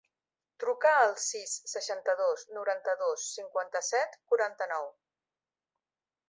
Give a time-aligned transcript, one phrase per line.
[0.61, 4.91] Truca al sis, seixanta-dos, noranta-dos, cinquanta-set, quaranta-nou.